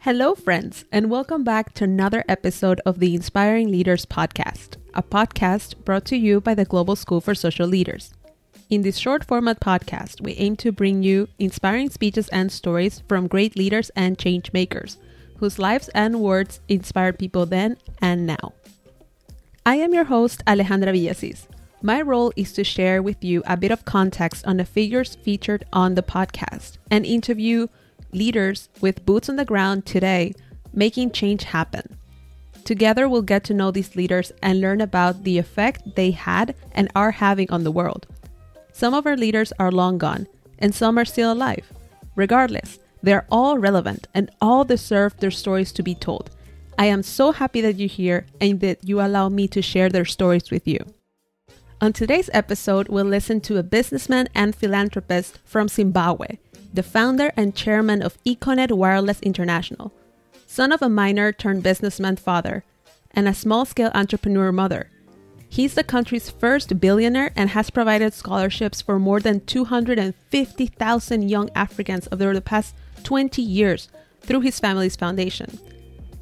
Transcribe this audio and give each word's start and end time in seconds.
Hello, 0.00 0.34
friends, 0.34 0.84
and 0.90 1.10
welcome 1.10 1.44
back 1.44 1.74
to 1.74 1.84
another 1.84 2.24
episode 2.28 2.80
of 2.84 2.98
the 2.98 3.14
Inspiring 3.14 3.70
Leaders 3.70 4.04
Podcast, 4.04 4.76
a 4.94 5.02
podcast 5.02 5.76
brought 5.84 6.04
to 6.06 6.16
you 6.16 6.40
by 6.40 6.54
the 6.54 6.64
Global 6.64 6.96
School 6.96 7.20
for 7.20 7.34
Social 7.34 7.68
Leaders. 7.68 8.12
In 8.68 8.82
this 8.82 8.98
short 8.98 9.24
format 9.24 9.60
podcast, 9.60 10.20
we 10.20 10.32
aim 10.34 10.56
to 10.56 10.72
bring 10.72 11.02
you 11.02 11.28
inspiring 11.38 11.88
speeches 11.88 12.28
and 12.30 12.50
stories 12.50 13.02
from 13.08 13.28
great 13.28 13.56
leaders 13.56 13.90
and 13.94 14.18
change 14.18 14.52
makers 14.52 14.98
whose 15.42 15.58
lives 15.58 15.88
and 15.88 16.20
words 16.20 16.60
inspired 16.68 17.18
people 17.18 17.46
then 17.46 17.76
and 18.00 18.26
now. 18.26 18.52
I 19.66 19.74
am 19.76 19.92
your 19.92 20.04
host, 20.04 20.40
Alejandra 20.46 20.94
Villasis. 20.94 21.46
My 21.84 22.00
role 22.00 22.32
is 22.36 22.52
to 22.52 22.62
share 22.62 23.02
with 23.02 23.24
you 23.24 23.42
a 23.44 23.56
bit 23.56 23.72
of 23.72 23.84
context 23.84 24.46
on 24.46 24.58
the 24.58 24.64
figures 24.64 25.16
featured 25.16 25.64
on 25.72 25.96
the 25.96 26.02
podcast 26.02 26.78
and 26.92 27.04
interview 27.04 27.66
leaders 28.12 28.68
with 28.80 29.04
boots 29.04 29.28
on 29.28 29.34
the 29.34 29.44
ground 29.44 29.84
today 29.84 30.32
making 30.72 31.10
change 31.10 31.42
happen. 31.42 31.98
Together, 32.64 33.08
we'll 33.08 33.22
get 33.22 33.42
to 33.44 33.54
know 33.54 33.72
these 33.72 33.96
leaders 33.96 34.30
and 34.42 34.60
learn 34.60 34.80
about 34.80 35.24
the 35.24 35.38
effect 35.38 35.96
they 35.96 36.12
had 36.12 36.54
and 36.70 36.88
are 36.94 37.10
having 37.10 37.50
on 37.50 37.64
the 37.64 37.72
world. 37.72 38.06
Some 38.72 38.94
of 38.94 39.04
our 39.04 39.16
leaders 39.16 39.52
are 39.58 39.72
long 39.72 39.98
gone, 39.98 40.28
and 40.60 40.72
some 40.72 40.96
are 40.98 41.04
still 41.04 41.32
alive. 41.32 41.72
Regardless, 42.14 42.78
they're 43.02 43.26
all 43.28 43.58
relevant 43.58 44.06
and 44.14 44.30
all 44.40 44.64
deserve 44.64 45.16
their 45.18 45.32
stories 45.32 45.72
to 45.72 45.82
be 45.82 45.96
told. 45.96 46.30
I 46.78 46.86
am 46.86 47.02
so 47.02 47.32
happy 47.32 47.60
that 47.62 47.76
you're 47.76 47.88
here 47.88 48.26
and 48.40 48.60
that 48.60 48.84
you 48.84 49.00
allow 49.00 49.28
me 49.28 49.48
to 49.48 49.60
share 49.60 49.88
their 49.88 50.04
stories 50.04 50.50
with 50.50 50.68
you. 50.68 50.78
On 51.82 51.92
today's 51.92 52.30
episode, 52.32 52.86
we'll 52.86 53.04
listen 53.04 53.40
to 53.40 53.58
a 53.58 53.64
businessman 53.64 54.28
and 54.36 54.54
philanthropist 54.54 55.40
from 55.44 55.66
Zimbabwe 55.66 56.38
the 56.72 56.84
founder 56.84 57.32
and 57.36 57.56
chairman 57.56 58.00
of 58.00 58.16
Econet 58.24 58.70
Wireless 58.70 59.18
International, 59.20 59.92
son 60.46 60.70
of 60.70 60.80
a 60.80 60.88
miner 60.88 61.32
turned 61.32 61.64
businessman 61.64 62.14
father, 62.14 62.62
and 63.10 63.26
a 63.26 63.34
small 63.34 63.64
scale 63.64 63.90
entrepreneur 63.96 64.52
mother. 64.52 64.90
He's 65.48 65.74
the 65.74 65.82
country's 65.82 66.30
first 66.30 66.78
billionaire 66.78 67.32
and 67.34 67.50
has 67.50 67.68
provided 67.68 68.14
scholarships 68.14 68.80
for 68.80 69.00
more 69.00 69.18
than 69.18 69.40
250,000 69.40 71.28
young 71.28 71.50
Africans 71.56 72.06
over 72.12 72.32
the 72.32 72.40
past 72.40 72.76
20 73.02 73.42
years 73.42 73.88
through 74.20 74.42
his 74.42 74.60
family's 74.60 74.94
foundation. 74.94 75.58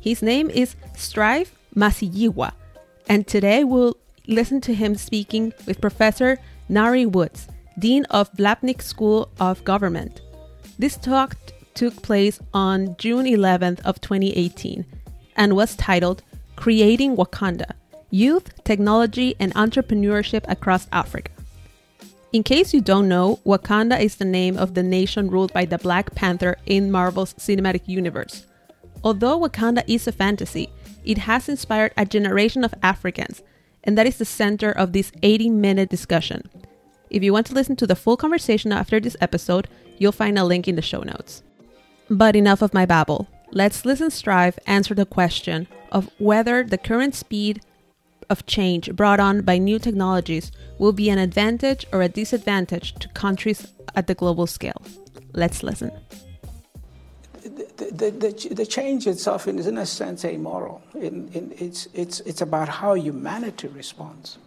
His 0.01 0.23
name 0.23 0.49
is 0.49 0.75
Strive 0.97 1.53
Masiyiwa, 1.77 2.53
and 3.11 3.27
today 3.27 3.63
we'll 3.63 4.00
listen 4.31 4.61
to 4.63 4.73
him 4.73 4.95
speaking 4.95 5.53
with 5.67 5.81
Professor 5.81 6.39
Ngaire 6.71 7.11
Woods, 7.11 7.49
Dean 7.79 8.05
of 8.07 8.33
Blavatnik 8.33 8.81
School 8.81 9.29
of 9.41 9.65
Government. 9.65 10.21
This 10.79 10.97
talk 10.97 11.37
took 11.75 12.01
place 12.03 12.39
on 12.55 12.97
June 12.97 13.27
11th 13.27 13.81
of 13.81 14.01
2018 14.01 14.87
and 15.37 15.57
was 15.57 15.75
titled 15.77 16.23
Creating 16.57 17.17
Wakanda: 17.17 17.73
Youth, 18.11 18.63
Technology 18.65 19.35
and 19.41 19.53
Entrepreneurship 19.55 20.45
Across 20.49 20.87
Africa. 20.93 21.33
In 22.33 22.45
case 22.45 22.73
you 22.73 22.81
don't 22.81 23.09
know, 23.09 23.41
Wakanda 23.45 24.01
is 24.01 24.15
the 24.15 24.25
name 24.25 24.57
of 24.57 24.75
the 24.75 24.85
nation 24.85 25.29
ruled 25.29 25.53
by 25.53 25.65
the 25.65 25.79
Black 25.79 26.15
Panther 26.15 26.57
in 26.67 26.93
Marvel's 26.93 27.35
cinematic 27.35 27.89
universe. 27.89 28.47
Although 29.03 29.41
Wakanda 29.41 29.83
is 29.89 30.07
a 30.07 30.13
fantasy, 30.13 30.69
it 31.05 31.19
has 31.19 31.49
inspired 31.49 31.93
a 31.97 32.05
generation 32.05 32.63
of 32.63 32.75
Africans, 32.83 33.43
and 33.85 33.97
that 33.97 34.07
is 34.07 34.19
the 34.19 34.25
center 34.25 34.71
of 34.71 34.93
this 34.93 35.13
80 35.23 35.51
minute 35.51 35.89
discussion. 35.89 36.49
If 37.09 37.23
you 37.23 37.33
want 37.33 37.47
to 37.47 37.55
listen 37.55 37.77
to 37.77 37.87
the 37.87 37.97
full 37.97 38.17
conversation 38.17 38.73
after 38.73 39.01
this 39.01 39.17
episode, 39.21 39.69
You'll 40.01 40.13
find 40.13 40.39
a 40.39 40.45
link 40.45 40.67
in 40.67 40.77
the 40.77 40.83
show 40.83 41.03
notes. 41.03 41.43
But 42.09 42.35
enough 42.35 42.63
of 42.63 42.73
my 42.73 42.87
babble. 42.87 43.29
Let's 43.53 43.85
listen 43.85 44.11
strive 44.11 44.59
answer 44.67 44.95
the 44.95 45.05
question 45.05 45.69
of 45.93 46.11
whether 46.19 46.65
the 46.65 46.79
current 46.79 47.15
speed 47.15 47.61
of 48.31 48.47
change 48.47 48.91
brought 48.97 49.21
on 49.21 49.43
by 49.43 49.59
new 49.59 49.79
technologies 49.79 50.51
will 50.79 50.95
be 50.95 51.11
an 51.11 51.19
advantage 51.19 51.85
or 51.93 52.01
a 52.01 52.09
disadvantage 52.09 52.95
to 52.95 53.09
countries 53.09 53.75
at 53.95 54.07
the 54.07 54.15
global 54.15 54.47
scale. 54.47 54.83
Let's 55.35 55.63
listen. 55.63 55.91
The, 57.91 58.11
the, 58.11 58.55
the, 58.55 58.67
change 58.67 59.07
itself 59.07 59.49
is, 59.49 59.67
in 59.67 59.77
a 59.77 59.87
sense, 59.87 60.25
amoral. 60.25 60.81
In, 60.95 61.29
in, 61.33 61.53
it's, 61.59 61.89
it's, 61.93 62.21
it's 62.21 62.41
about 62.41 62.69
how 62.69 62.95
humanity 62.95 63.67
responds. 63.67 64.39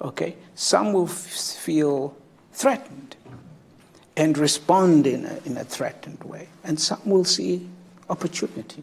Okay? 0.00 0.36
Some 0.54 0.92
will 0.94 1.06
feel 1.06 2.16
threatened 2.52 3.16
and 4.16 4.38
respond 4.38 5.06
in 5.06 5.26
a, 5.26 5.40
in 5.44 5.56
a 5.58 5.64
threatened 5.64 6.22
way. 6.24 6.48
And 6.62 6.80
some 6.80 7.00
will 7.04 7.24
see 7.24 7.68
opportunity. 8.08 8.82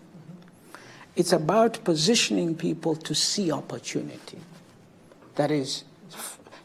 It's 1.16 1.34
about 1.34 1.84
positioning 1.84 2.56
people 2.56 2.96
to 2.96 3.16
see 3.16 3.52
opportunity. 3.52 4.40
That 5.36 5.52
is, 5.52 5.84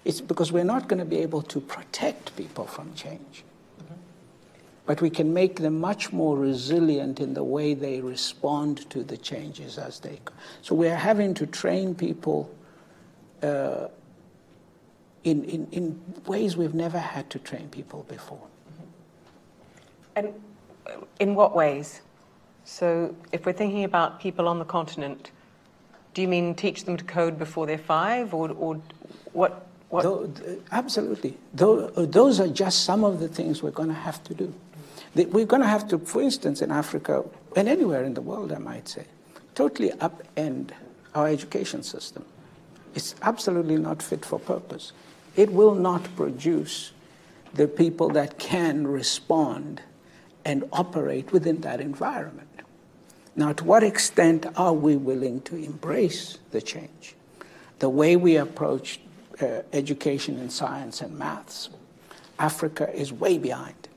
it's 0.04 0.20
because 0.20 0.52
we're 0.52 0.64
not 0.64 0.88
going 0.88 0.98
to 0.98 1.04
be 1.04 1.18
able 1.18 1.42
to 1.42 1.60
protect 1.60 2.36
people 2.36 2.66
from 2.66 2.94
change. 2.94 3.44
But 4.86 5.00
we 5.00 5.10
can 5.10 5.34
make 5.34 5.56
them 5.56 5.80
much 5.80 6.12
more 6.12 6.36
resilient 6.38 7.20
in 7.20 7.34
the 7.34 7.42
way 7.42 7.74
they 7.74 8.00
respond 8.00 8.88
to 8.90 9.02
the 9.02 9.16
changes 9.16 9.78
as 9.78 9.98
they 10.00 10.20
go. 10.24 10.32
So 10.62 10.74
we're 10.74 10.94
having 10.94 11.34
to 11.34 11.46
train 11.46 11.94
people 11.94 12.48
uh, 13.42 13.88
in, 15.24 15.42
in, 15.44 15.66
in 15.72 16.00
ways 16.26 16.56
we've 16.56 16.74
never 16.74 16.98
had 16.98 17.28
to 17.30 17.40
train 17.40 17.68
people 17.68 18.04
before. 18.08 18.46
And 20.14 20.32
in 21.18 21.34
what 21.34 21.54
ways? 21.54 22.00
So, 22.64 23.14
if 23.32 23.46
we're 23.46 23.52
thinking 23.52 23.84
about 23.84 24.20
people 24.20 24.48
on 24.48 24.58
the 24.58 24.64
continent, 24.64 25.30
do 26.14 26.22
you 26.22 26.28
mean 26.28 26.54
teach 26.54 26.84
them 26.84 26.96
to 26.96 27.04
code 27.04 27.38
before 27.38 27.66
they're 27.66 27.78
five, 27.78 28.34
or, 28.34 28.50
or 28.50 28.80
what? 29.32 29.65
Though, 29.90 30.30
absolutely. 30.72 31.38
Though, 31.54 31.88
uh, 31.88 32.06
those 32.06 32.40
are 32.40 32.48
just 32.48 32.84
some 32.84 33.04
of 33.04 33.20
the 33.20 33.28
things 33.28 33.62
we're 33.62 33.70
going 33.70 33.88
to 33.88 33.94
have 33.94 34.22
to 34.24 34.34
do. 34.34 34.52
We're 35.14 35.46
going 35.46 35.62
to 35.62 35.68
have 35.68 35.88
to, 35.88 35.98
for 35.98 36.20
instance, 36.20 36.60
in 36.60 36.70
Africa 36.70 37.24
and 37.54 37.68
anywhere 37.68 38.04
in 38.04 38.14
the 38.14 38.20
world, 38.20 38.52
I 38.52 38.58
might 38.58 38.88
say, 38.88 39.04
totally 39.54 39.90
upend 39.90 40.72
our 41.14 41.28
education 41.28 41.82
system. 41.82 42.24
It's 42.94 43.14
absolutely 43.22 43.76
not 43.76 44.02
fit 44.02 44.24
for 44.24 44.38
purpose. 44.38 44.92
It 45.36 45.52
will 45.52 45.74
not 45.74 46.14
produce 46.16 46.92
the 47.54 47.68
people 47.68 48.10
that 48.10 48.38
can 48.38 48.86
respond 48.86 49.80
and 50.44 50.64
operate 50.72 51.32
within 51.32 51.60
that 51.62 51.80
environment. 51.80 52.48
Now, 53.34 53.52
to 53.52 53.64
what 53.64 53.82
extent 53.82 54.46
are 54.56 54.72
we 54.72 54.96
willing 54.96 55.42
to 55.42 55.56
embrace 55.56 56.38
the 56.50 56.62
change? 56.62 57.14
The 57.78 57.90
way 57.90 58.16
we 58.16 58.36
approach 58.36 59.00
uh, 59.40 59.62
education 59.72 60.38
in 60.38 60.50
science 60.50 61.00
and 61.00 61.18
maths, 61.18 61.68
Africa 62.38 62.92
is 62.94 63.12
way 63.12 63.38
behind. 63.38 63.88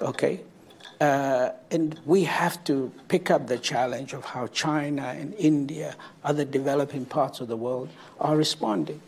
Okay? 0.00 0.40
Uh, 1.00 1.50
and 1.70 1.98
we 2.04 2.24
have 2.24 2.62
to 2.64 2.92
pick 3.08 3.30
up 3.30 3.46
the 3.46 3.58
challenge 3.58 4.12
of 4.12 4.24
how 4.24 4.46
China 4.48 5.14
and 5.18 5.34
India, 5.34 5.96
other 6.24 6.44
developing 6.44 7.06
parts 7.06 7.40
of 7.40 7.48
the 7.48 7.56
world, 7.56 7.88
are 8.20 8.36
responding. 8.36 9.00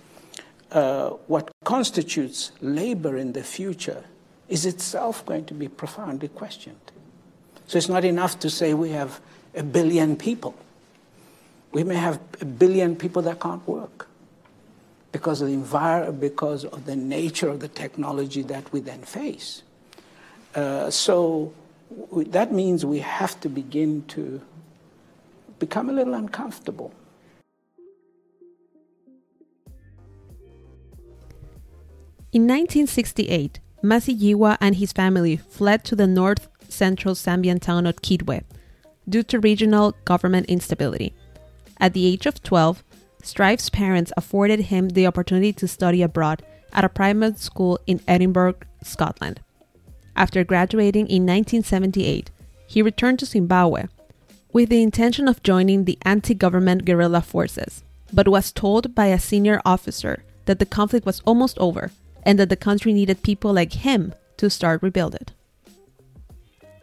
Uh, 0.71 1.11
what 1.27 1.51
constitutes 1.65 2.53
labor 2.63 3.19
in 3.19 3.33
the 3.33 3.43
future 3.43 4.05
is 4.49 4.65
itself 4.65 5.25
going 5.27 5.45
to 5.45 5.53
be 5.55 5.69
profoundly 5.69 6.29
questioned. 6.29 6.81
So 7.67 7.77
it's 7.77 7.91
not 7.91 8.05
enough 8.05 8.39
to 8.41 8.49
say 8.49 8.73
we 8.73 8.91
have 8.91 9.21
a 9.55 9.63
billion 9.63 10.17
people. 10.17 10.55
We 11.73 11.85
may 11.85 11.97
have 11.97 12.21
a 12.41 12.47
billion 12.47 12.97
people 12.97 13.23
that 13.23 13.41
can't 13.41 13.67
work 13.69 14.09
because 15.13 15.43
of 15.43 15.49
the 15.49 15.55
environment, 15.55 16.21
because 16.21 16.65
of 16.65 16.87
the 16.87 16.97
nature 16.97 17.49
of 17.49 17.61
the 17.61 17.69
technology 17.69 18.43
that 18.43 18.73
we 18.73 18.81
then 18.81 19.03
face. 19.03 19.63
Uh, 20.55 20.91
so 20.91 21.53
that 22.11 22.53
means 22.53 22.85
we 22.85 22.99
have 22.99 23.39
to 23.41 23.49
begin 23.49 24.05
to 24.09 24.41
become 25.59 25.89
a 25.89 25.93
little 25.93 26.15
uncomfortable. 26.15 26.93
In 32.33 32.43
1968, 32.45 33.61
Masiyiwa 33.85 34.57
and 34.61 34.77
his 34.77 34.93
family 34.93 35.37
fled 35.37 35.85
to 35.85 35.95
the 35.95 36.07
north 36.07 36.49
central 36.69 37.15
Zambian 37.15 37.61
town 37.61 37.87
of 37.87 38.01
Kitwe 38.01 38.43
due 39.07 39.23
to 39.25 39.39
regional 39.39 39.95
government 40.05 40.47
instability. 40.47 41.13
At 41.79 41.93
the 41.93 42.07
age 42.07 42.25
of 42.25 42.43
12, 42.43 42.83
Strive's 43.23 43.71
parents 43.71 44.13
afforded 44.17 44.61
him 44.61 44.91
the 44.91 45.07
opportunity 45.07 45.53
to 45.55 45.69
study 45.69 46.03
abroad 46.03 46.43
at 46.73 46.85
a 46.85 46.89
private 46.89 47.39
school 47.39 47.79
in 47.87 48.01
Edinburgh, 48.07 48.57
Scotland. 48.83 49.41
After 50.17 50.45
graduating 50.45 51.07
in 51.07 51.23
1978, 51.23 52.31
he 52.67 52.83
returned 52.83 53.21
to 53.21 53.27
Zimbabwe 53.27 53.87
with 54.53 54.69
the 54.69 54.83
intention 54.83 55.29
of 55.29 55.43
joining 55.43 55.85
the 55.85 55.99
anti 56.03 56.35
government 56.35 56.85
guerrilla 56.85 57.23
forces, 57.23 57.83
but 58.13 58.29
was 58.29 58.53
told 58.53 58.95
by 58.95 59.07
a 59.07 59.19
senior 59.19 59.63
officer 59.65 60.25
that 60.47 60.59
the 60.59 60.67
conflict 60.67 61.07
was 61.07 61.23
almost 61.25 61.59
over 61.59 61.91
and 62.25 62.39
that 62.39 62.49
the 62.49 62.57
country 62.57 62.93
needed 62.93 63.23
people 63.23 63.53
like 63.53 63.73
him 63.73 64.15
to 64.37 64.51
start 64.51 64.83
rebuild 64.83 65.15
it. 65.15 65.33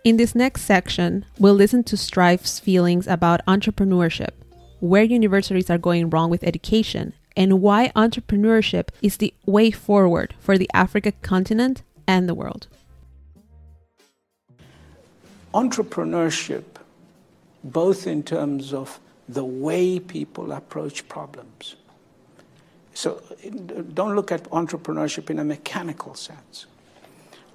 In 0.03 0.17
this 0.17 0.33
next 0.33 0.61
section, 0.61 1.25
we'll 1.37 1.53
listen 1.53 1.83
to 1.83 1.97
Strive's 1.97 2.59
feelings 2.59 3.05
about 3.05 3.45
entrepreneurship, 3.45 4.31
where 4.79 5.03
universities 5.03 5.69
are 5.69 5.77
going 5.77 6.09
wrong 6.09 6.29
with 6.29 6.43
education, 6.43 7.13
and 7.35 7.61
why 7.61 7.91
entrepreneurship 7.95 8.89
is 9.01 9.17
the 9.17 9.33
way 9.45 9.71
forward 9.71 10.33
for 10.39 10.57
the 10.57 10.69
Africa 10.73 11.11
continent 11.21 11.83
and 12.07 12.27
the 12.27 12.35
world. 12.35 12.67
Entrepreneurship, 15.53 16.63
both 17.63 18.05
in 18.05 18.23
terms 18.23 18.73
of 18.73 18.99
the 19.27 19.45
way 19.45 19.99
people 19.99 20.51
approach 20.51 21.07
problems. 21.07 21.75
So 22.93 23.21
don't 23.93 24.15
look 24.15 24.31
at 24.31 24.43
entrepreneurship 24.45 25.29
in 25.29 25.39
a 25.39 25.43
mechanical 25.43 26.15
sense. 26.15 26.65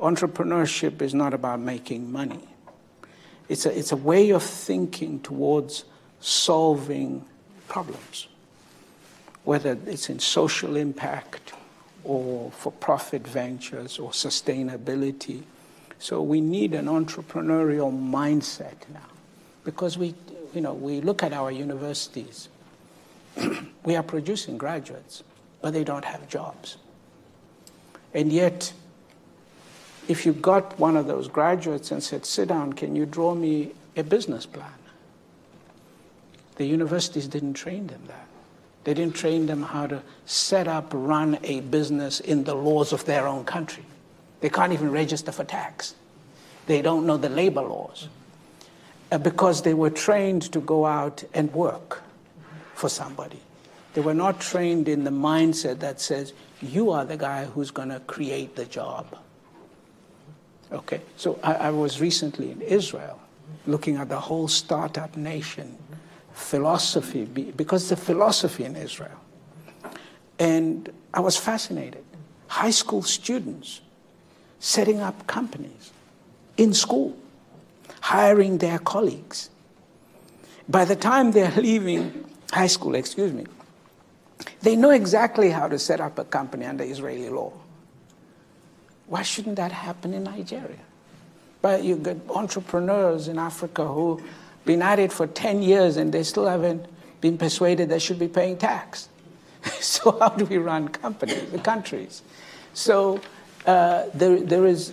Entrepreneurship 0.00 1.03
is 1.03 1.15
not 1.15 1.35
about 1.35 1.61
making 1.61 2.11
money. 2.11 2.49
It's 3.49 3.67
a, 3.67 3.77
it's 3.77 3.93
a 3.93 3.97
way 3.97 4.31
of 4.31 4.43
thinking 4.43 5.20
towards 5.20 5.85
solving 6.25 7.23
problems, 7.69 8.29
whether 9.44 9.76
it's 9.87 10.09
in 10.09 10.19
social 10.19 10.75
impact 10.75 11.53
or 12.03 12.50
for 12.53 12.73
profit 12.73 13.26
ventures 13.26 13.99
or 13.99 14.11
sustainability. 14.11 15.43
So 15.99 16.23
we 16.23 16.41
need 16.41 16.73
an 16.73 16.87
entrepreneurial 16.87 17.93
mindset 17.93 18.88
now 18.93 19.11
because 19.65 19.99
we, 19.99 20.15
you 20.55 20.62
know, 20.62 20.73
we 20.73 21.03
look 21.03 21.23
at 21.23 21.35
our 21.35 21.50
universities. 21.50 22.49
we 23.85 23.94
are 23.94 24.03
producing 24.03 24.56
graduates, 24.56 25.23
but 25.61 25.75
they 25.75 25.85
don't 25.85 26.06
have 26.06 26.27
jobs. 26.27 26.79
And 28.15 28.32
yet, 28.32 28.73
if 30.09 30.25
you 30.25 30.32
got 30.32 30.79
one 30.79 30.97
of 30.97 31.06
those 31.06 31.29
graduates 31.29 31.91
and 31.91 32.03
said, 32.03 32.25
sit 32.25 32.49
down, 32.49 32.73
can 32.73 32.97
you 32.97 33.05
draw 33.05 33.35
me 33.35 33.73
a 33.94 34.03
business 34.03 34.47
plan? 34.47 34.73
The 36.56 36.67
universities 36.67 37.27
didn't 37.27 37.55
train 37.55 37.87
them 37.89 38.03
that. 38.06 38.27
They 38.85 38.95
didn't 38.95 39.15
train 39.15 39.47
them 39.47 39.62
how 39.62 39.87
to 39.87 40.03
set 40.27 40.69
up, 40.69 40.91
run 40.93 41.39
a 41.43 41.61
business 41.61 42.21
in 42.21 42.45
the 42.45 42.55
laws 42.55 42.93
of 42.93 43.05
their 43.06 43.27
own 43.27 43.45
country. 43.45 43.85
They 44.41 44.51
can't 44.51 44.73
even 44.73 44.91
register 44.91 45.33
for 45.33 45.45
tax. 45.45 45.95
They 46.67 46.83
don't 46.83 47.06
know 47.06 47.17
the 47.17 47.31
labor 47.31 47.62
laws 47.62 48.09
uh, 49.11 49.19
because 49.19 49.62
they 49.62 49.75
were 49.75 49.91
trained 49.91 50.53
to 50.53 50.61
go 50.61 50.85
out 50.85 51.25
and 51.33 51.53
work 51.55 52.03
for 52.75 52.89
somebody. 52.89 53.41
They 53.95 54.01
were 54.01 54.15
not 54.15 54.41
trained 54.41 54.89
in 54.89 55.05
the 55.05 55.11
mindset 55.11 55.81
that 55.81 56.01
says, 56.01 56.33
you 56.61 56.91
are 56.91 57.05
the 57.05 57.17
guy 57.17 57.47
who's 57.47 57.71
going 57.71 57.91
to 57.91 58.01
create 58.01 58.56
the 58.56 58.65
job. 58.65 59.17
Okay, 60.73 61.01
so 61.17 61.39
I, 61.43 61.55
I 61.55 61.71
was 61.71 62.01
recently 62.01 62.51
in 62.51 62.61
Israel 62.61 63.21
looking 63.67 63.97
at 63.97 64.09
the 64.09 64.19
whole 64.19 64.49
startup 64.49 65.17
nation 65.17 65.79
philosophy, 66.34 67.25
because 67.25 67.90
a 67.90 67.96
philosophy 67.96 68.64
in 68.64 68.76
Israel. 68.76 69.19
And 70.38 70.92
I 71.14 71.20
was 71.20 71.36
fascinated. 71.36 72.04
High 72.48 72.70
school 72.72 73.02
students 73.02 73.81
setting 74.58 75.00
up 75.00 75.26
companies 75.26 75.92
in 76.56 76.75
school, 76.75 77.16
hiring 78.00 78.58
their 78.58 78.78
colleagues. 78.78 79.50
By 80.69 80.84
the 80.84 80.96
time 80.96 81.32
they're 81.32 81.50
leaving 81.56 82.25
high 82.52 82.66
school, 82.66 82.94
excuse 82.94 83.32
me, 83.32 83.46
they 84.62 84.75
know 84.75 84.90
exactly 84.90 85.50
how 85.50 85.69
to 85.69 85.78
set 85.78 86.00
up 86.00 86.19
a 86.19 86.25
company 86.25 86.66
under 86.66 86.82
Israeli 86.82 87.31
law. 87.31 87.52
Why 89.06 89.22
shouldn't 89.22 89.56
that 89.56 89.70
happen 89.70 90.14
in 90.14 90.25
Nigeria? 90.25 90.84
But 91.62 91.84
you 91.84 91.96
get 91.96 92.19
entrepreneurs 92.28 93.28
in 93.28 93.38
Africa 93.38 93.86
who 93.86 94.22
been 94.64 94.82
at 94.82 94.99
it 94.99 95.12
for 95.12 95.26
10 95.26 95.62
years 95.62 95.96
and 95.96 96.12
they 96.12 96.22
still 96.22 96.46
haven't 96.46 96.87
been 97.20 97.38
persuaded 97.38 97.88
they 97.88 97.99
should 97.99 98.19
be 98.19 98.28
paying 98.28 98.56
tax. 98.56 99.08
so 99.81 100.19
how 100.19 100.31
do 100.31 100.44
we 100.44 100.58
run 100.58 100.88
companies, 100.88 101.50
the 101.50 101.58
countries? 101.58 102.22
So 102.75 103.20
uh, 103.66 104.05
there, 104.14 104.40
there 104.40 104.66
is 104.66 104.93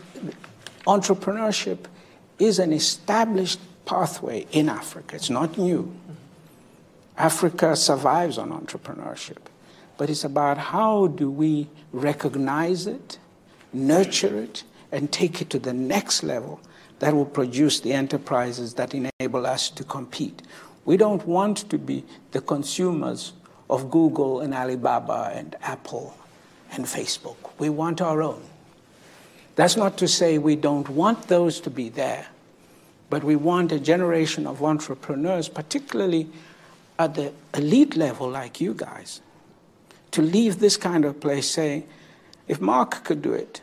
entrepreneurship 0.88 1.80
is 2.40 2.60
an 2.60 2.74
established 2.74 3.60
pathway 3.86 4.48
in 4.52 4.70
Africa. 4.70 5.16
It's 5.16 5.30
not 5.30 5.58
new. 5.58 5.94
Africa 7.18 7.76
survives 7.76 8.38
on 8.38 8.52
entrepreneurship, 8.52 9.38
but 9.98 10.10
it's 10.10 10.24
about 10.24 10.58
how 10.58 11.08
do 11.08 11.30
we 11.30 11.68
recognize 11.92 12.88
it, 12.88 13.20
nurture 13.74 14.40
it, 14.40 14.64
and 14.92 15.12
take 15.12 15.42
it 15.42 15.50
to 15.52 15.60
the 15.60 15.74
next 15.74 16.24
level 16.24 16.60
that 17.02 17.16
will 17.16 17.26
produce 17.26 17.80
the 17.80 17.94
enterprises 17.94 18.76
that 18.76 18.94
enable 18.94 19.48
us 19.48 19.72
to 19.72 19.84
compete. 19.84 20.44
We 20.86 20.98
don't 20.98 21.26
want 21.26 21.58
to 21.72 21.80
be 21.80 22.06
the 22.30 22.42
consumers 22.42 23.34
of 23.72 23.90
Google 23.90 24.40
and 24.40 24.54
Alibaba 24.54 25.32
and 25.34 25.56
Apple 25.64 26.16
and 26.72 26.86
Facebook. 26.86 27.38
We 27.58 27.70
want 27.70 28.02
our 28.02 28.22
own. 28.22 28.44
That's 29.56 29.76
not 29.76 29.98
to 29.98 30.08
say 30.08 30.38
we 30.38 30.56
don't 30.56 30.90
want 30.90 31.28
those 31.28 31.60
to 31.62 31.72
be 31.72 31.90
there, 31.90 32.28
but 33.10 33.24
we 33.24 33.36
want 33.36 33.72
a 33.72 33.80
generation 33.80 34.46
of 34.46 34.62
entrepreneurs, 34.64 35.50
particularly 35.50 36.30
at 37.00 37.16
the 37.16 37.34
elite 37.56 37.96
level 37.96 38.30
like 38.30 38.62
you 38.62 38.76
guys, 38.76 39.22
to 40.12 40.22
leave 40.22 40.60
this 40.60 40.78
kind 40.78 41.04
of 41.04 41.20
place 41.20 41.50
saying, 41.50 41.84
if 42.48 42.62
Mark 42.62 43.04
could 43.04 43.24
do 43.24 43.34
it, 43.34 43.62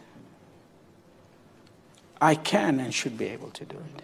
I 2.20 2.34
can 2.34 2.80
and 2.80 2.92
should 2.92 3.16
be 3.16 3.26
able 3.26 3.50
to 3.50 3.64
do 3.64 3.76
it. 3.76 4.02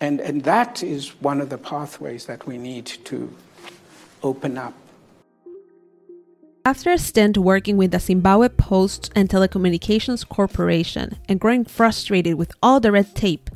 And, 0.00 0.20
and 0.20 0.44
that 0.44 0.82
is 0.82 1.20
one 1.20 1.40
of 1.40 1.50
the 1.50 1.58
pathways 1.58 2.26
that 2.26 2.46
we 2.46 2.56
need 2.56 2.86
to 2.86 3.34
open 4.22 4.56
up. 4.56 4.74
After 6.64 6.90
a 6.92 6.98
stint 6.98 7.38
working 7.38 7.76
with 7.76 7.92
the 7.92 7.98
Zimbabwe 7.98 8.48
Post 8.50 9.10
and 9.14 9.28
Telecommunications 9.28 10.28
Corporation 10.28 11.16
and 11.28 11.40
growing 11.40 11.64
frustrated 11.64 12.34
with 12.34 12.52
all 12.62 12.78
the 12.78 12.92
red 12.92 13.14
tape, 13.14 13.50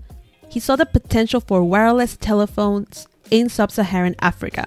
he 0.49 0.59
saw 0.59 0.77
the 0.77 0.87
potential 0.87 1.41
for 1.41 1.63
wireless 1.63 2.17
telephones 2.17 3.07
in 3.31 3.49
sub 3.49 3.71
Saharan 3.71 4.17
Africa. 4.21 4.67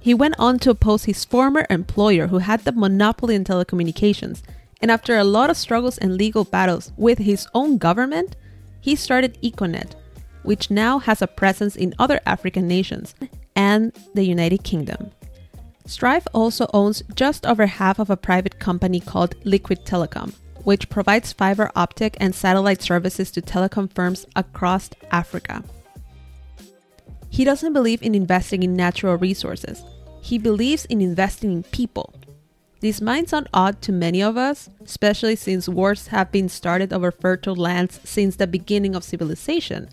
He 0.00 0.14
went 0.14 0.34
on 0.38 0.58
to 0.60 0.70
oppose 0.70 1.04
his 1.04 1.24
former 1.24 1.66
employer, 1.68 2.28
who 2.28 2.38
had 2.38 2.64
the 2.64 2.72
monopoly 2.72 3.34
in 3.34 3.44
telecommunications, 3.44 4.42
and 4.80 4.90
after 4.90 5.16
a 5.16 5.24
lot 5.24 5.50
of 5.50 5.56
struggles 5.56 5.98
and 5.98 6.16
legal 6.16 6.44
battles 6.44 6.92
with 6.96 7.18
his 7.18 7.46
own 7.54 7.78
government, 7.78 8.36
he 8.80 8.94
started 8.96 9.38
Econet, 9.42 9.94
which 10.42 10.70
now 10.70 10.98
has 10.98 11.20
a 11.20 11.26
presence 11.26 11.76
in 11.76 11.94
other 11.98 12.20
African 12.26 12.66
nations 12.66 13.14
and 13.54 13.92
the 14.14 14.24
United 14.24 14.64
Kingdom. 14.64 15.10
Strive 15.86 16.26
also 16.32 16.66
owns 16.72 17.02
just 17.14 17.46
over 17.46 17.66
half 17.66 17.98
of 17.98 18.10
a 18.10 18.16
private 18.16 18.58
company 18.58 19.00
called 19.00 19.34
Liquid 19.44 19.84
Telecom, 19.84 20.32
which 20.64 20.88
provides 20.88 21.32
fiber 21.32 21.70
optic 21.74 22.16
and 22.20 22.34
satellite 22.34 22.80
services 22.80 23.30
to 23.32 23.42
telecom 23.42 23.92
firms 23.92 24.26
across 24.36 24.90
Africa. 25.10 25.62
He 27.28 27.44
doesn't 27.44 27.72
believe 27.72 28.02
in 28.02 28.14
investing 28.14 28.62
in 28.62 28.74
natural 28.74 29.16
resources. 29.16 29.82
He 30.22 30.38
believes 30.38 30.84
in 30.86 31.00
investing 31.00 31.52
in 31.52 31.62
people 31.64 32.14
this 32.80 33.02
might 33.02 33.28
sound 33.28 33.48
odd 33.52 33.82
to 33.82 33.92
many 33.92 34.22
of 34.22 34.38
us, 34.38 34.70
especially 34.82 35.36
since 35.36 35.68
wars 35.68 36.08
have 36.08 36.32
been 36.32 36.48
started 36.48 36.92
over 36.92 37.10
fertile 37.10 37.56
lands 37.56 38.00
since 38.04 38.36
the 38.36 38.46
beginning 38.46 38.94
of 38.94 39.04
civilization. 39.04 39.88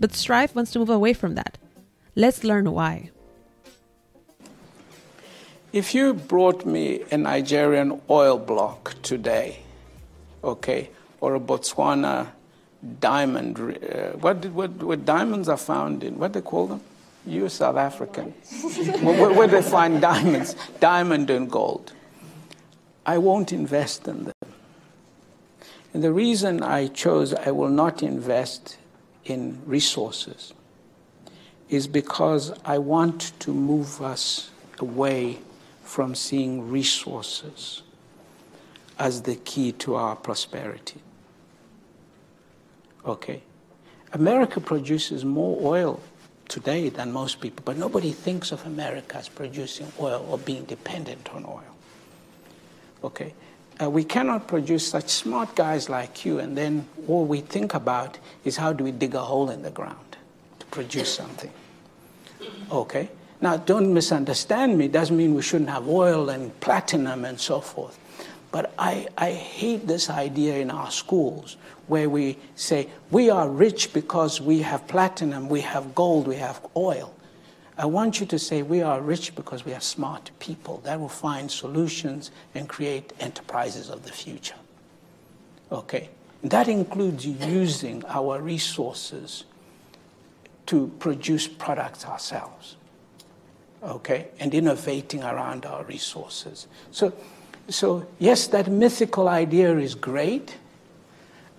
But 0.00 0.14
Strive 0.14 0.54
wants 0.54 0.72
to 0.72 0.80
move 0.80 0.90
away 0.90 1.12
from 1.12 1.36
that. 1.36 1.58
Let's 2.16 2.42
learn 2.42 2.70
why. 2.72 3.10
If 5.72 5.94
you 5.94 6.14
brought 6.14 6.66
me 6.66 7.02
a 7.12 7.18
Nigerian 7.18 8.00
oil 8.10 8.38
block 8.38 8.94
today, 9.02 9.60
okay, 10.42 10.90
or 11.20 11.36
a 11.36 11.40
Botswana 11.40 12.28
diamond, 13.00 13.60
uh, 13.60 14.16
what, 14.18 14.44
what, 14.46 14.70
what 14.82 15.04
diamonds 15.04 15.48
are 15.48 15.56
found 15.56 16.02
in, 16.02 16.18
what 16.18 16.32
they 16.32 16.40
call 16.40 16.66
them? 16.66 16.80
You 17.26 17.48
South 17.48 17.76
African. 17.76 18.30
where, 19.02 19.32
where 19.32 19.46
they 19.46 19.62
find 19.62 20.00
diamonds, 20.00 20.56
diamond 20.80 21.30
and 21.30 21.50
gold. 21.50 21.92
I 23.08 23.16
won't 23.16 23.54
invest 23.54 24.06
in 24.06 24.24
them. 24.24 24.52
And 25.94 26.04
the 26.04 26.12
reason 26.12 26.62
I 26.62 26.88
chose 26.88 27.32
I 27.32 27.52
will 27.52 27.70
not 27.70 28.02
invest 28.02 28.76
in 29.24 29.62
resources 29.64 30.52
is 31.70 31.86
because 31.86 32.52
I 32.66 32.76
want 32.76 33.32
to 33.40 33.54
move 33.54 34.02
us 34.02 34.50
away 34.78 35.38
from 35.82 36.14
seeing 36.14 36.70
resources 36.70 37.80
as 38.98 39.22
the 39.22 39.36
key 39.36 39.72
to 39.72 39.94
our 39.94 40.14
prosperity. 40.14 41.00
Okay. 43.06 43.42
America 44.12 44.60
produces 44.60 45.24
more 45.24 45.58
oil 45.62 45.98
today 46.46 46.90
than 46.90 47.10
most 47.10 47.40
people, 47.40 47.62
but 47.64 47.78
nobody 47.78 48.12
thinks 48.12 48.52
of 48.52 48.66
America 48.66 49.16
as 49.16 49.30
producing 49.30 49.90
oil 49.98 50.26
or 50.28 50.36
being 50.36 50.64
dependent 50.64 51.34
on 51.34 51.46
oil. 51.46 51.77
Okay? 53.04 53.34
Uh, 53.80 53.88
we 53.88 54.02
cannot 54.02 54.48
produce 54.48 54.86
such 54.86 55.08
smart 55.08 55.54
guys 55.54 55.88
like 55.88 56.24
you, 56.24 56.40
and 56.40 56.58
then 56.58 56.86
all 57.06 57.24
we 57.24 57.40
think 57.40 57.74
about 57.74 58.18
is 58.44 58.56
how 58.56 58.72
do 58.72 58.82
we 58.82 58.90
dig 58.90 59.14
a 59.14 59.20
hole 59.20 59.50
in 59.50 59.62
the 59.62 59.70
ground 59.70 60.16
to 60.58 60.66
produce 60.66 61.14
something. 61.14 61.50
Okay? 62.72 63.08
Now, 63.40 63.56
don't 63.56 63.94
misunderstand 63.94 64.76
me. 64.76 64.86
It 64.86 64.92
doesn't 64.92 65.16
mean 65.16 65.34
we 65.34 65.42
shouldn't 65.42 65.70
have 65.70 65.88
oil 65.88 66.28
and 66.28 66.58
platinum 66.60 67.24
and 67.24 67.38
so 67.38 67.60
forth. 67.60 67.98
But 68.50 68.72
I, 68.78 69.06
I 69.16 69.30
hate 69.30 69.86
this 69.86 70.10
idea 70.10 70.58
in 70.58 70.70
our 70.70 70.90
schools 70.90 71.56
where 71.86 72.08
we 72.08 72.36
say, 72.56 72.88
we 73.10 73.30
are 73.30 73.48
rich 73.48 73.92
because 73.92 74.40
we 74.40 74.62
have 74.62 74.88
platinum, 74.88 75.48
we 75.48 75.60
have 75.60 75.94
gold, 75.94 76.26
we 76.26 76.36
have 76.36 76.60
oil. 76.76 77.14
I 77.78 77.86
want 77.86 78.20
you 78.20 78.26
to 78.26 78.38
say, 78.38 78.62
we 78.62 78.82
are 78.82 79.00
rich 79.00 79.34
because 79.34 79.64
we 79.64 79.72
have 79.72 79.82
smart 79.82 80.30
people 80.40 80.80
that 80.84 80.98
will 80.98 81.08
find 81.08 81.50
solutions 81.50 82.30
and 82.54 82.68
create 82.68 83.12
enterprises 83.20 83.88
of 83.88 84.04
the 84.04 84.10
future. 84.10 84.56
Okay? 85.70 86.08
That 86.42 86.68
includes 86.68 87.24
using 87.24 88.04
our 88.06 88.40
resources 88.40 89.44
to 90.66 90.88
produce 90.98 91.46
products 91.46 92.04
ourselves. 92.04 92.76
Okay? 93.82 94.28
And 94.40 94.52
innovating 94.52 95.22
around 95.22 95.64
our 95.64 95.84
resources. 95.84 96.66
So, 96.90 97.12
so 97.68 98.06
yes, 98.18 98.48
that 98.48 98.68
mythical 98.68 99.28
idea 99.28 99.78
is 99.78 99.94
great 99.94 100.56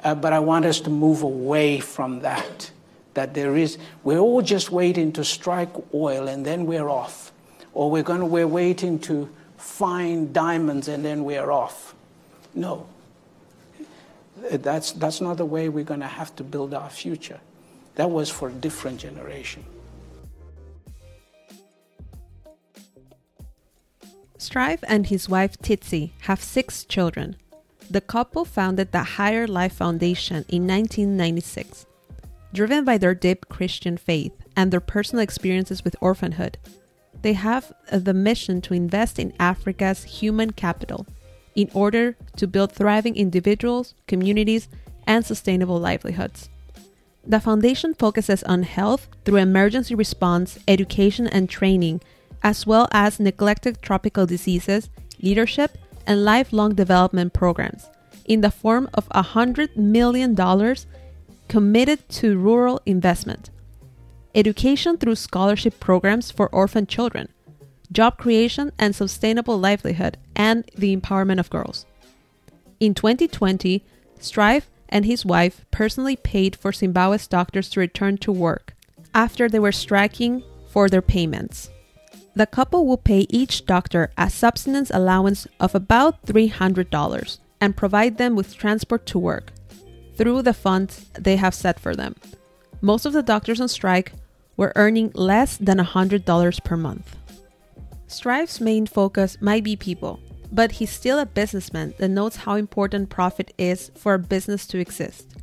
uh, 0.04 0.16
but 0.16 0.34
I 0.34 0.40
want 0.40 0.66
us 0.66 0.80
to 0.82 0.90
move 0.90 1.24
away 1.24 1.80
from 1.80 2.22
that. 2.22 2.72
That 3.14 3.34
there 3.34 3.56
is, 3.56 3.78
we're 4.04 4.20
all 4.20 4.42
just 4.42 4.72
waiting 4.72 5.12
to 5.14 5.24
strike 5.24 5.74
oil 5.94 6.28
and 6.28 6.46
then 6.46 6.66
we're 6.66 6.90
off. 6.90 7.32
Or 7.74 7.90
we're, 7.90 8.04
gonna, 8.04 8.26
we're 8.26 8.48
waiting 8.48 9.00
to 9.00 9.30
find 9.58 10.34
diamonds 10.34 10.88
and 10.88 11.04
then 11.04 11.24
we're 11.24 11.52
off. 11.52 11.96
No. 12.54 12.88
That's, 14.52 14.94
that's 14.94 15.22
not 15.22 15.38
the 15.38 15.46
way 15.46 15.70
we're 15.70 15.84
going 15.84 16.00
to 16.00 16.08
have 16.08 16.36
to 16.38 16.44
build 16.44 16.74
our 16.74 16.90
future. 16.90 17.40
That 17.96 18.10
was 18.10 18.30
for 18.30 18.50
a 18.50 18.52
different 18.52 19.00
generation. 19.00 19.66
Strive 24.38 24.84
and 24.88 25.08
his 25.08 25.28
wife 25.28 25.58
Tsitsi 25.62 26.12
have 26.22 26.42
six 26.42 26.86
children. 26.86 27.36
The 27.92 28.00
couple 28.00 28.46
founded 28.46 28.94
the 28.94 29.04
Higher 29.04 29.48
Life 29.48 29.74
Foundation 29.74 30.46
in 30.48 30.66
1996. 30.66 31.86
Driven 32.54 32.84
by 32.84 32.98
their 32.98 33.14
deep 33.14 33.48
Christian 33.50 33.98
faith 33.98 34.34
and 34.56 34.72
their 34.72 34.80
personal 34.80 35.24
experiences 35.24 35.84
with 35.84 35.96
orphanhood, 36.02 36.58
they 37.22 37.34
have 37.34 37.72
the 37.92 38.14
mission 38.14 38.62
to 38.62 38.74
invest 38.74 39.20
in 39.20 39.34
Africa's 39.40 40.04
human 40.04 40.52
capital 40.52 41.06
in 41.56 41.70
order 41.74 42.16
to 42.38 42.48
build 42.48 42.72
thriving 42.72 43.16
individuals, 43.16 43.94
communities, 44.08 44.68
and 45.06 45.26
sustainable 45.26 45.80
livelihoods. 45.80 46.50
The 47.26 47.40
foundation 47.40 47.94
focuses 47.94 48.44
on 48.44 48.64
health 48.64 49.10
through 49.26 49.38
emergency 49.38 49.94
response, 49.94 50.58
education, 50.68 51.28
and 51.28 51.50
training, 51.50 52.02
as 52.42 52.66
well 52.66 52.88
as 52.92 53.20
neglected 53.20 53.82
tropical 53.82 54.26
diseases, 54.26 54.90
leadership, 55.22 55.78
and 56.08 56.24
lifelong 56.24 56.74
development 56.74 57.34
programs 57.34 57.90
in 58.26 58.42
the 58.42 58.52
form 58.52 58.90
of 58.94 59.10
$100 59.10 59.76
million 59.76 60.36
committed 61.50 62.08
to 62.08 62.38
rural 62.38 62.80
investment, 62.86 63.50
education 64.36 64.98
through 64.98 65.16
scholarship 65.16 65.80
programs 65.80 66.32
for 66.32 66.48
orphan 66.50 66.86
children, 66.86 67.28
job 67.92 68.18
creation 68.18 68.72
and 68.78 68.96
sustainable 68.96 69.58
livelihood, 69.58 70.16
and 70.36 70.64
the 70.78 70.96
empowerment 70.96 71.40
of 71.40 71.50
girls. 71.50 71.86
In 72.80 72.94
2020, 72.94 73.84
Strive 74.20 74.70
and 74.90 75.06
his 75.06 75.26
wife 75.26 75.66
personally 75.72 76.16
paid 76.16 76.56
for 76.56 76.72
Zimbabwe's 76.72 77.28
doctors 77.28 77.70
to 77.70 77.80
return 77.80 78.18
to 78.20 78.32
work 78.32 78.76
after 79.14 79.50
they 79.50 79.60
were 79.60 79.72
striking 79.72 80.44
for 80.70 80.88
their 80.88 81.02
payments. 81.02 81.70
The 82.36 82.46
couple 82.46 82.86
will 82.86 82.98
pay 82.98 83.26
each 83.30 83.66
doctor 83.66 84.12
a 84.18 84.30
subsistence 84.30 84.92
allowance 84.94 85.48
of 85.60 85.74
about 85.74 86.24
$300 86.26 87.40
and 87.60 87.76
provide 87.76 88.18
them 88.18 88.36
with 88.36 88.56
transport 88.56 89.06
to 89.08 89.20
work 89.20 89.52
through 90.20 90.42
the 90.42 90.54
funds 90.54 91.06
they 91.18 91.38
have 91.38 91.56
set 91.56 91.80
for 91.80 91.96
them. 91.96 92.14
Most 92.82 93.06
of 93.06 93.14
the 93.14 93.24
doctors 93.24 93.62
on 93.62 93.70
strike 93.70 94.12
were 94.58 94.74
earning 94.76 95.12
less 95.16 95.56
than 95.56 95.78
$100 95.78 96.64
per 96.66 96.76
month. 96.76 97.16
Strive's 98.08 98.60
main 98.60 98.86
focus 98.86 99.38
might 99.40 99.64
be 99.64 99.78
people, 99.78 100.20
but 100.52 100.74
he's 100.74 100.92
still 100.92 101.20
a 101.20 101.26
businessman 101.26 101.94
that 102.00 102.10
knows 102.10 102.36
how 102.36 102.56
important 102.56 103.10
profit 103.10 103.54
is 103.58 103.92
for 103.96 104.14
a 104.14 104.20
business 104.20 104.68
to 104.68 104.80
exist. 104.80 105.38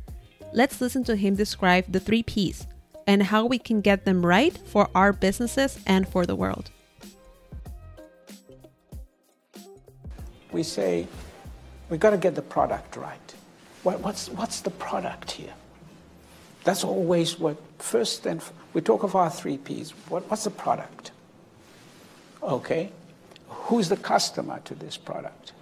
Let's 0.53 0.79
listen 0.79 1.03
to 1.05 1.15
him 1.15 1.33
describe 1.33 1.91
the 1.91 1.99
three 1.99 2.21
P's 2.21 2.67
and 3.07 3.23
how 3.23 3.45
we 3.47 3.57
can 3.57 3.81
get 3.81 4.05
them 4.05 4.23
right 4.23 4.55
for 4.67 4.89
our 4.93 5.11
businesses 5.11 5.79
and 5.87 6.07
for 6.07 6.27
the 6.27 6.35
world. 6.35 6.69
we 10.51 10.63
say 10.63 11.07
we've 11.89 11.99
got 11.99 12.11
to 12.11 12.17
get 12.17 12.35
the 12.35 12.41
product 12.41 12.95
right. 12.95 13.35
What, 13.87 14.01
what's, 14.01 14.27
what's 14.27 14.59
the 14.59 14.69
product 14.69 15.31
here? 15.31 15.53
That's 16.65 16.83
always 16.83 17.39
what 17.39 17.55
first 17.79 18.25
and 18.25 18.43
we 18.73 18.81
talk 18.81 19.03
of 19.03 19.15
our 19.15 19.29
three 19.29 19.57
P's. 19.57 19.91
What, 20.09 20.29
what's 20.29 20.43
the 20.43 20.49
product? 20.49 21.11
Okay. 22.43 22.91
Who's 23.47 23.87
the 23.87 23.95
customer 23.95 24.59
to 24.65 24.75
this 24.75 24.97
product? 24.97 25.53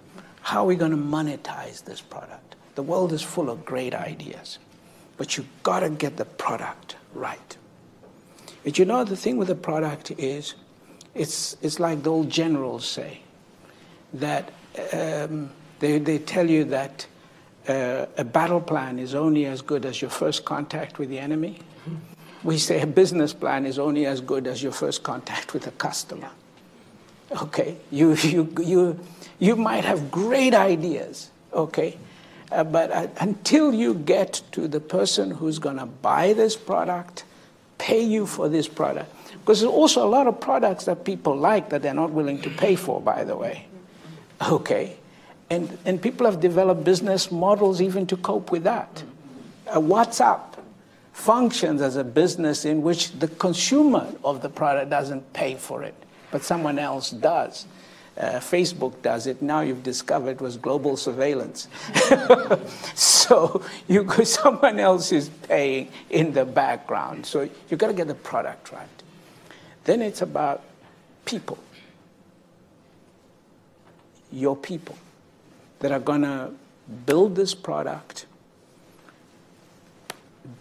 How 0.42 0.64
are 0.64 0.66
we 0.66 0.74
going 0.74 0.90
to 0.90 0.96
monetize 0.96 1.84
this 1.84 2.00
product? 2.00 2.56
The 2.74 2.82
world 2.82 3.12
is 3.12 3.22
full 3.22 3.48
of 3.48 3.64
great 3.64 3.94
ideas, 3.94 4.58
but 5.18 5.36
you've 5.36 5.62
got 5.62 5.80
to 5.80 5.90
get 5.90 6.16
the 6.16 6.24
product 6.24 6.96
right. 7.14 7.56
But 8.64 8.76
you 8.76 8.86
know, 8.86 9.04
the 9.04 9.16
thing 9.16 9.36
with 9.36 9.46
the 9.46 9.54
product 9.54 10.10
is 10.18 10.56
it's, 11.14 11.56
it's 11.62 11.78
like 11.78 12.02
the 12.02 12.10
old 12.10 12.28
generals 12.28 12.88
say 12.88 13.20
that 14.14 14.50
um, 14.92 15.50
they, 15.78 16.00
they 16.00 16.18
tell 16.18 16.50
you 16.50 16.64
that 16.64 17.06
uh, 17.68 18.06
a 18.16 18.24
battle 18.24 18.60
plan 18.60 18.98
is 18.98 19.14
only 19.14 19.46
as 19.46 19.62
good 19.62 19.84
as 19.84 20.00
your 20.00 20.10
first 20.10 20.44
contact 20.44 20.98
with 20.98 21.08
the 21.08 21.18
enemy. 21.18 21.58
We 22.44 22.58
say 22.58 22.80
a 22.80 22.86
business 22.86 23.32
plan 23.32 23.66
is 23.66 23.78
only 23.78 24.06
as 24.06 24.20
good 24.20 24.46
as 24.46 24.62
your 24.62 24.72
first 24.72 25.02
contact 25.02 25.52
with 25.52 25.66
a 25.66 25.72
customer. 25.72 26.30
Okay, 27.42 27.76
you, 27.90 28.14
you, 28.14 28.54
you, 28.60 29.00
you 29.38 29.56
might 29.56 29.84
have 29.84 30.10
great 30.12 30.54
ideas, 30.54 31.30
okay, 31.52 31.98
uh, 32.52 32.62
but 32.62 32.92
uh, 32.92 33.08
until 33.18 33.74
you 33.74 33.94
get 33.94 34.42
to 34.52 34.68
the 34.68 34.78
person 34.78 35.32
who's 35.32 35.58
going 35.58 35.78
to 35.78 35.86
buy 35.86 36.32
this 36.34 36.54
product, 36.54 37.24
pay 37.78 38.00
you 38.00 38.26
for 38.26 38.48
this 38.48 38.68
product, 38.68 39.12
because 39.40 39.60
there's 39.60 39.72
also 39.72 40.06
a 40.06 40.08
lot 40.08 40.28
of 40.28 40.40
products 40.40 40.84
that 40.84 41.04
people 41.04 41.34
like 41.34 41.70
that 41.70 41.82
they're 41.82 41.94
not 41.94 42.12
willing 42.12 42.40
to 42.42 42.50
pay 42.50 42.76
for, 42.76 43.00
by 43.00 43.24
the 43.24 43.36
way. 43.36 43.66
Okay. 44.40 44.96
And, 45.50 45.78
and 45.84 46.02
people 46.02 46.26
have 46.26 46.40
developed 46.40 46.84
business 46.84 47.30
models 47.30 47.80
even 47.80 48.06
to 48.08 48.16
cope 48.16 48.50
with 48.50 48.64
that. 48.64 49.02
WhatsApp 49.66 50.40
functions 51.12 51.80
as 51.80 51.96
a 51.96 52.04
business 52.04 52.64
in 52.64 52.82
which 52.82 53.12
the 53.18 53.28
consumer 53.28 54.12
of 54.24 54.42
the 54.42 54.48
product 54.48 54.90
doesn't 54.90 55.32
pay 55.32 55.54
for 55.54 55.82
it, 55.82 55.94
but 56.30 56.42
someone 56.42 56.78
else 56.78 57.10
does. 57.10 57.66
Uh, 58.18 58.40
Facebook 58.40 59.02
does 59.02 59.26
it. 59.26 59.42
Now 59.42 59.60
you've 59.60 59.82
discovered 59.82 60.30
it 60.30 60.40
was 60.40 60.56
global 60.56 60.96
surveillance. 60.96 61.68
so 62.94 63.62
you, 63.88 64.08
someone 64.24 64.80
else 64.80 65.12
is 65.12 65.28
paying 65.28 65.90
in 66.10 66.32
the 66.32 66.44
background. 66.44 67.26
So 67.26 67.48
you've 67.68 67.78
got 67.78 67.88
to 67.88 67.92
get 67.92 68.08
the 68.08 68.14
product 68.14 68.72
right. 68.72 68.88
Then 69.84 70.02
it's 70.02 70.22
about 70.22 70.62
people 71.24 71.58
your 74.32 74.56
people 74.56 74.96
that 75.80 75.92
are 75.92 76.00
going 76.00 76.22
to 76.22 76.52
build 77.04 77.36
this 77.36 77.54
product, 77.54 78.26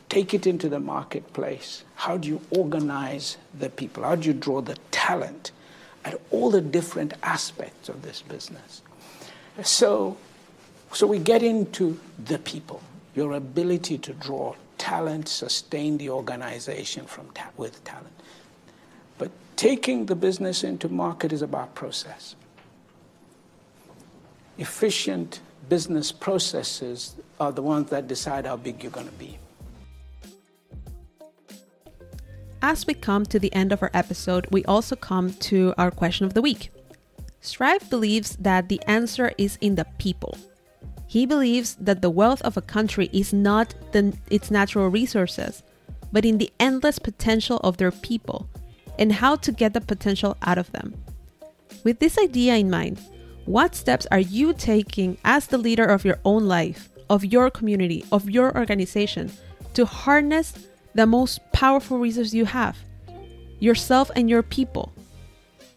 take 0.10 0.34
it 0.34 0.48
into 0.48 0.69
the 0.69 0.79
marketplace. 0.79 1.84
How 1.95 2.17
do 2.17 2.27
you 2.27 2.41
organize 2.51 3.38
the 3.57 3.69
people? 3.69 4.03
How 4.03 4.15
do 4.15 4.27
you 4.27 4.34
draw 4.34 4.62
the 4.62 4.77
talent 4.91 5.51
at 6.03 6.19
all 6.31 6.50
the 6.50 6.62
different 6.62 7.13
aspects 7.24 7.89
of 7.89 8.01
this 8.01 8.22
business? 8.22 8.81
So, 9.63 10.17
so 10.91 11.07
we 11.07 11.19
get 11.19 11.43
into 11.43 12.00
the 12.25 12.39
people, 12.39 12.81
your 13.15 13.34
ability 13.34 13.98
to 14.00 14.13
draw 14.13 14.55
talent, 14.77 15.27
sustain 15.27 15.98
the 15.98 16.10
organization 16.10 17.05
from 17.05 17.29
ta- 17.34 17.50
with 17.55 17.84
talent. 17.86 18.13
But 19.17 19.31
taking 19.55 20.07
the 20.07 20.15
business 20.15 20.63
into 20.63 20.89
market 20.89 21.31
is 21.31 21.41
about 21.41 21.74
process 21.74 22.36
efficient 24.57 25.39
business 25.69 26.12
processes 26.12 27.15
are 27.39 27.51
the 27.51 27.62
ones 27.62 27.89
that 27.89 28.07
decide 28.07 28.45
how 28.45 28.57
big 28.57 28.83
you're 28.83 28.91
going 28.91 29.07
to 29.07 29.13
be. 29.13 29.38
As 32.62 32.88
we 32.88 32.93
come 32.93 33.25
to 33.25 33.39
the 33.39 33.53
end 33.53 33.71
of 33.71 33.83
our 33.83 33.91
episode, 33.93 34.47
we 34.51 34.65
also 34.65 34.95
come 34.95 35.33
to 35.33 35.74
our 35.77 35.91
question 35.91 36.25
of 36.25 36.33
the 36.33 36.41
week. 36.41 36.71
Strive 37.39 37.88
believes 37.89 38.35
that 38.38 38.69
the 38.69 38.81
answer 38.88 39.31
is 39.38 39.57
in 39.62 39.75
the 39.75 39.85
people. 40.00 40.35
He 41.07 41.25
believes 41.25 41.75
that 41.75 42.01
the 42.01 42.09
wealth 42.09 42.41
of 42.41 42.57
a 42.57 42.62
country 42.62 43.09
is 43.13 43.31
not 43.31 43.75
the, 43.91 44.17
its 44.31 44.50
natural 44.50 44.89
resources, 44.89 45.62
but 46.12 46.25
in 46.25 46.39
the 46.39 46.51
endless 46.59 46.97
potential 46.97 47.57
of 47.63 47.77
their 47.77 47.91
people 47.91 48.50
and 48.97 49.12
how 49.12 49.35
to 49.35 49.51
get 49.51 49.74
the 49.74 49.81
potential 49.81 50.35
out 50.41 50.57
of 50.57 50.71
them. 50.71 50.95
With 51.83 52.00
this 52.00 52.17
idea 52.17 52.55
in 52.55 52.69
mind, 52.69 53.00
what 53.45 53.75
steps 53.75 54.07
are 54.11 54.19
you 54.19 54.53
taking 54.53 55.19
as 55.23 55.45
the 55.45 55.59
leader 55.59 55.85
of 55.85 56.03
your 56.03 56.19
own 56.25 56.47
life, 56.47 56.89
of 57.11 57.23
your 57.23 57.51
community, 57.51 58.03
of 58.11 58.27
your 58.27 58.55
organization 58.57 59.31
to 59.75 59.85
harness 59.85 60.53
the 60.95 61.05
most 61.05 61.39
powerful 61.51 61.99
resource 61.99 62.33
you 62.33 62.45
have 62.45 62.77
yourself 63.59 64.09
and 64.15 64.29
your 64.29 64.41
people? 64.41 64.93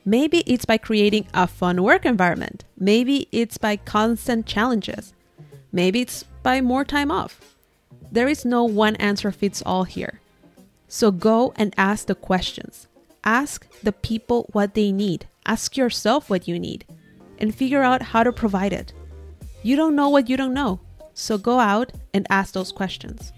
Maybe 0.06 0.38
it's 0.46 0.64
by 0.64 0.78
creating 0.78 1.26
a 1.34 1.46
fun 1.46 1.82
work 1.82 2.06
environment. 2.06 2.64
Maybe 2.78 3.28
it's 3.32 3.58
by 3.58 3.76
constant 3.76 4.46
challenges. 4.46 5.12
Maybe 5.70 6.00
it's 6.00 6.22
by 6.42 6.62
more 6.62 6.86
time 6.86 7.10
off. 7.10 7.38
There 8.10 8.28
is 8.28 8.46
no 8.46 8.64
one 8.64 8.96
answer 8.96 9.30
fits 9.30 9.62
all 9.66 9.84
here. 9.84 10.22
So 10.88 11.10
go 11.10 11.52
and 11.56 11.74
ask 11.76 12.06
the 12.06 12.14
questions. 12.14 12.86
Ask 13.22 13.68
the 13.82 13.92
people 13.92 14.48
what 14.52 14.72
they 14.72 14.90
need. 14.90 15.28
Ask 15.44 15.76
yourself 15.76 16.30
what 16.30 16.48
you 16.48 16.58
need 16.58 16.86
and 17.38 17.54
figure 17.54 17.82
out 17.82 18.02
how 18.02 18.22
to 18.22 18.32
provide 18.32 18.72
it. 18.72 18.92
You 19.62 19.76
don't 19.76 19.96
know 19.96 20.08
what 20.08 20.28
you 20.28 20.36
don't 20.36 20.54
know. 20.54 20.80
So 21.14 21.38
go 21.38 21.58
out 21.58 21.92
and 22.14 22.26
ask 22.30 22.54
those 22.54 22.72
questions. 22.72 23.32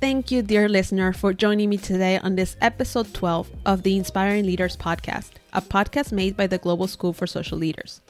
Thank 0.00 0.30
you, 0.30 0.42
dear 0.42 0.68
listener, 0.68 1.12
for 1.12 1.34
joining 1.34 1.68
me 1.68 1.76
today 1.76 2.18
on 2.18 2.34
this 2.34 2.56
episode 2.60 3.12
12 3.12 3.50
of 3.66 3.82
the 3.82 3.96
Inspiring 3.96 4.46
Leaders 4.46 4.76
Podcast, 4.76 5.32
a 5.52 5.60
podcast 5.60 6.10
made 6.10 6.36
by 6.36 6.46
the 6.46 6.58
Global 6.58 6.86
School 6.86 7.12
for 7.12 7.26
Social 7.26 7.58
Leaders. 7.58 8.00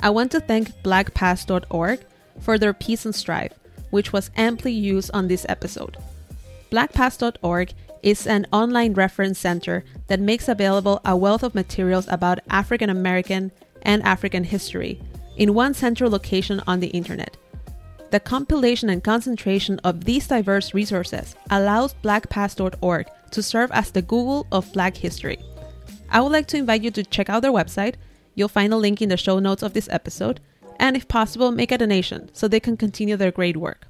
I 0.00 0.10
want 0.10 0.30
to 0.32 0.40
thank 0.40 0.68
blackpast.org 0.82 2.00
for 2.40 2.58
their 2.58 2.72
Piece 2.72 3.04
and 3.04 3.14
Strive, 3.14 3.52
which 3.90 4.12
was 4.12 4.30
amply 4.36 4.72
used 4.72 5.10
on 5.14 5.26
this 5.26 5.44
episode. 5.48 5.96
Blackpast.org 6.70 7.72
is 8.02 8.26
an 8.26 8.46
online 8.52 8.92
reference 8.92 9.38
center 9.38 9.84
that 10.06 10.20
makes 10.20 10.48
available 10.48 11.00
a 11.04 11.16
wealth 11.16 11.42
of 11.42 11.54
materials 11.54 12.06
about 12.08 12.38
African 12.50 12.90
American 12.90 13.50
and 13.82 14.02
African 14.02 14.44
history 14.44 15.00
in 15.36 15.54
one 15.54 15.74
central 15.74 16.10
location 16.10 16.62
on 16.66 16.80
the 16.80 16.88
internet. 16.88 17.36
The 18.10 18.20
compilation 18.20 18.88
and 18.88 19.02
concentration 19.02 19.78
of 19.80 20.04
these 20.04 20.28
diverse 20.28 20.72
resources 20.72 21.34
allows 21.50 21.94
blackpast.org 21.94 23.06
to 23.32 23.42
serve 23.42 23.70
as 23.72 23.90
the 23.90 24.02
Google 24.02 24.46
of 24.52 24.72
Black 24.72 24.96
history. 24.96 25.38
I 26.08 26.20
would 26.20 26.32
like 26.32 26.46
to 26.48 26.56
invite 26.56 26.82
you 26.82 26.90
to 26.92 27.02
check 27.02 27.28
out 27.28 27.42
their 27.42 27.52
website. 27.52 27.96
You'll 28.34 28.48
find 28.48 28.72
a 28.72 28.76
link 28.76 29.02
in 29.02 29.08
the 29.08 29.16
show 29.16 29.38
notes 29.38 29.62
of 29.62 29.72
this 29.72 29.88
episode, 29.90 30.40
and 30.78 30.96
if 30.96 31.08
possible, 31.08 31.50
make 31.50 31.72
a 31.72 31.78
donation 31.78 32.30
so 32.32 32.46
they 32.46 32.60
can 32.60 32.76
continue 32.76 33.16
their 33.16 33.32
great 33.32 33.56
work. 33.56 33.88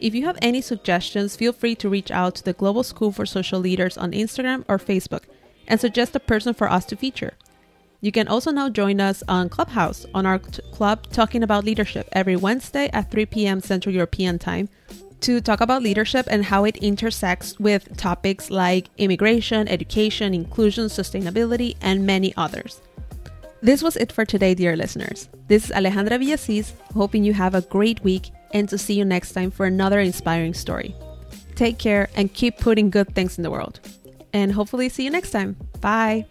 If 0.00 0.14
you 0.14 0.26
have 0.26 0.38
any 0.40 0.60
suggestions, 0.60 1.34
feel 1.34 1.52
free 1.52 1.74
to 1.76 1.88
reach 1.88 2.10
out 2.10 2.36
to 2.36 2.44
the 2.44 2.52
Global 2.52 2.82
School 2.82 3.10
for 3.10 3.26
Social 3.26 3.58
Leaders 3.58 3.98
on 3.98 4.12
Instagram 4.12 4.64
or 4.68 4.78
Facebook 4.78 5.22
and 5.66 5.80
suggest 5.80 6.14
a 6.14 6.20
person 6.20 6.54
for 6.54 6.70
us 6.70 6.84
to 6.86 6.96
feature. 6.96 7.34
You 8.00 8.12
can 8.12 8.28
also 8.28 8.50
now 8.52 8.68
join 8.68 9.00
us 9.00 9.22
on 9.28 9.48
Clubhouse 9.48 10.06
on 10.14 10.24
our 10.24 10.38
t- 10.38 10.62
club 10.72 11.10
talking 11.10 11.42
about 11.42 11.64
leadership 11.64 12.08
every 12.12 12.36
Wednesday 12.36 12.88
at 12.92 13.10
3 13.10 13.26
p.m. 13.26 13.60
Central 13.60 13.94
European 13.94 14.38
Time 14.38 14.68
to 15.20 15.40
talk 15.40 15.60
about 15.60 15.82
leadership 15.82 16.26
and 16.30 16.44
how 16.44 16.64
it 16.64 16.76
intersects 16.76 17.58
with 17.58 17.96
topics 17.96 18.50
like 18.50 18.88
immigration, 18.98 19.66
education, 19.66 20.32
inclusion, 20.32 20.84
sustainability, 20.86 21.76
and 21.80 22.06
many 22.06 22.32
others. 22.36 22.80
This 23.60 23.82
was 23.82 23.96
it 23.96 24.12
for 24.12 24.24
today, 24.24 24.54
dear 24.54 24.76
listeners. 24.76 25.28
This 25.48 25.64
is 25.64 25.70
Alejandra 25.72 26.20
Villasis, 26.22 26.72
hoping 26.94 27.24
you 27.24 27.34
have 27.34 27.56
a 27.56 27.62
great 27.62 28.00
week 28.04 28.30
and 28.52 28.68
to 28.68 28.78
see 28.78 28.94
you 28.94 29.04
next 29.04 29.32
time 29.32 29.50
for 29.50 29.66
another 29.66 29.98
inspiring 29.98 30.54
story. 30.54 30.94
Take 31.56 31.78
care 31.78 32.08
and 32.14 32.32
keep 32.32 32.58
putting 32.58 32.88
good 32.90 33.12
things 33.16 33.36
in 33.36 33.42
the 33.42 33.50
world. 33.50 33.80
And 34.32 34.52
hopefully, 34.52 34.88
see 34.88 35.04
you 35.04 35.10
next 35.10 35.32
time. 35.32 35.56
Bye. 35.80 36.26